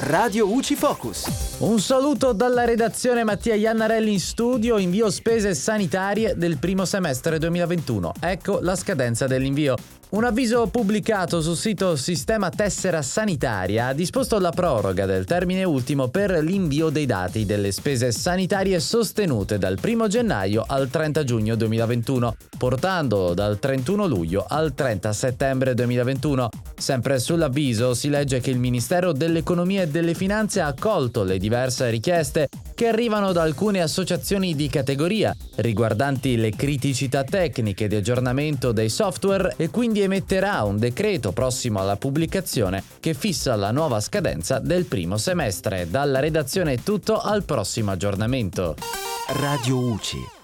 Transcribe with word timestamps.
Radio 0.00 0.48
UCI 0.48 0.76
Focus. 0.76 1.56
Un 1.58 1.80
saluto 1.80 2.32
dalla 2.32 2.64
redazione 2.64 3.24
Mattia 3.24 3.56
Iannarelli 3.56 4.12
in 4.12 4.20
studio, 4.20 4.78
invio 4.78 5.10
spese 5.10 5.54
sanitarie 5.54 6.34
del 6.36 6.58
primo 6.58 6.84
semestre 6.84 7.38
2021. 7.40 8.12
Ecco 8.20 8.60
la 8.62 8.76
scadenza 8.76 9.26
dell'invio. 9.26 9.74
Un 10.10 10.22
avviso 10.22 10.68
pubblicato 10.68 11.40
sul 11.40 11.56
sito 11.56 11.96
Sistema 11.96 12.48
Tessera 12.48 13.02
Sanitaria 13.02 13.88
ha 13.88 13.92
disposto 13.92 14.38
la 14.38 14.50
proroga 14.50 15.04
del 15.04 15.24
termine 15.24 15.64
ultimo 15.64 16.06
per 16.06 16.30
l'invio 16.44 16.90
dei 16.90 17.04
dati 17.04 17.44
delle 17.44 17.72
spese 17.72 18.12
sanitarie 18.12 18.78
sostenute 18.78 19.58
dal 19.58 19.78
1 19.82 20.06
gennaio 20.06 20.64
al 20.64 20.88
30 20.88 21.24
giugno 21.24 21.56
2021, 21.56 22.36
portando 22.56 23.34
dal 23.34 23.58
31 23.58 24.06
luglio 24.06 24.46
al 24.48 24.74
30 24.74 25.12
settembre 25.12 25.74
2021. 25.74 26.48
Sempre 26.78 27.18
sull'avviso 27.18 27.92
si 27.92 28.08
legge 28.08 28.40
che 28.40 28.50
il 28.50 28.58
Ministero 28.58 29.12
dell'Economia 29.12 29.82
e 29.82 29.88
delle 29.88 30.14
Finanze 30.14 30.60
ha 30.60 30.68
accolto 30.68 31.24
le 31.24 31.38
diverse 31.38 31.90
richieste 31.90 32.48
che 32.74 32.86
arrivano 32.86 33.32
da 33.32 33.42
alcune 33.42 33.82
associazioni 33.82 34.54
di 34.54 34.68
categoria 34.68 35.34
riguardanti 35.56 36.36
le 36.36 36.50
criticità 36.50 37.24
tecniche 37.24 37.88
di 37.88 37.96
aggiornamento 37.96 38.70
dei 38.70 38.88
software 38.88 39.54
e 39.56 39.70
quindi 39.70 40.02
emetterà 40.02 40.62
un 40.62 40.78
decreto 40.78 41.32
prossimo 41.32 41.80
alla 41.80 41.96
pubblicazione 41.96 42.82
che 43.00 43.12
fissa 43.12 43.56
la 43.56 43.72
nuova 43.72 44.00
scadenza 44.00 44.60
del 44.60 44.84
primo 44.84 45.16
semestre. 45.16 45.90
Dalla 45.90 46.20
redazione 46.20 46.74
è 46.74 46.78
tutto 46.78 47.20
al 47.20 47.42
prossimo 47.42 47.90
aggiornamento. 47.90 48.76
Radio 49.26 49.78
UCI. 49.78 50.36